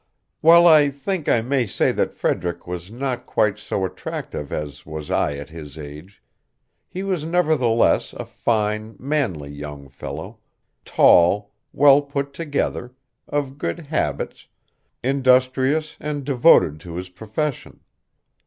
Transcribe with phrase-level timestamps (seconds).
[0.39, 5.11] While I think I may say that Frederick was not quite so attractive as was
[5.11, 6.23] I at his age,
[6.87, 10.39] he was nevertheless a fine, manly young fellow,
[10.85, 12.95] tall, well put together,
[13.27, 14.47] of good habits,
[15.03, 17.81] industrious and devoted to his profession.